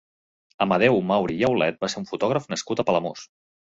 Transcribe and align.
Amadeu 0.65 0.95
Mauri 1.11 1.37
i 1.41 1.47
Aulet 1.49 1.79
va 1.85 1.91
ser 1.95 2.01
un 2.03 2.07
fotògraf 2.13 2.49
nascut 2.55 2.83
a 2.85 2.87
Palamós. 2.89 3.29